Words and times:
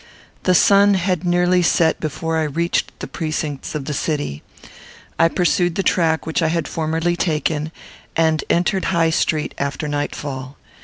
The 0.45 0.55
sun 0.55 0.95
had 0.95 1.23
nearly 1.23 1.61
set 1.61 1.99
before 1.99 2.39
I 2.39 2.45
reached 2.45 2.99
the 3.01 3.07
precincts 3.07 3.75
of 3.75 3.85
the 3.85 3.93
city. 3.93 4.41
I 5.19 5.27
pursued 5.27 5.75
the 5.75 5.83
track 5.83 6.25
which 6.25 6.41
I 6.41 6.47
had 6.47 6.67
formerly 6.67 7.15
taken, 7.15 7.71
and 8.15 8.43
entered 8.49 8.85
High 8.85 9.11
Street 9.11 9.53
after 9.59 9.87
nightfall. 9.87 10.57